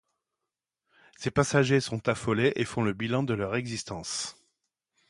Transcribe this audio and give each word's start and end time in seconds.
Ses 1.17 1.29
passagers 1.29 1.79
sont 1.79 2.09
affolés 2.09 2.53
et 2.55 2.65
font 2.65 2.81
le 2.81 2.91
bilan 2.93 3.21
de 3.21 3.35
leur 3.35 3.55
existence. 3.55 4.35